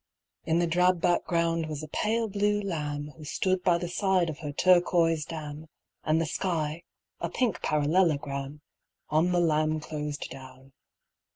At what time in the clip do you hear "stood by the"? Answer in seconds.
3.23-3.87